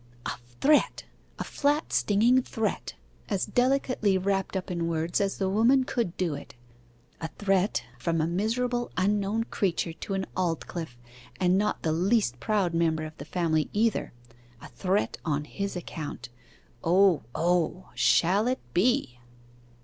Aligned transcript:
'A 0.25 0.31
threat 0.59 1.03
a 1.37 1.43
flat 1.43 1.93
stinging 1.93 2.41
threat! 2.41 2.95
as 3.29 3.45
delicately 3.45 4.17
wrapped 4.17 4.57
up 4.57 4.71
in 4.71 4.87
words 4.87 5.21
as 5.21 5.37
the 5.37 5.47
woman 5.47 5.83
could 5.83 6.17
do 6.17 6.33
it; 6.33 6.55
a 7.21 7.27
threat 7.37 7.83
from 7.99 8.19
a 8.19 8.25
miserable 8.25 8.89
unknown 8.97 9.43
creature 9.43 9.93
to 9.93 10.15
an 10.15 10.25
Aldclyffe, 10.35 10.97
and 11.39 11.55
not 11.55 11.83
the 11.83 11.91
least 11.93 12.39
proud 12.39 12.73
member 12.73 13.03
of 13.03 13.15
the 13.19 13.25
family 13.25 13.69
either! 13.73 14.11
A 14.59 14.69
threat 14.69 15.19
on 15.23 15.43
his 15.43 15.75
account 15.75 16.29
O, 16.83 17.21
O! 17.35 17.91
shall 17.93 18.47
it 18.47 18.59
be? 18.73 19.19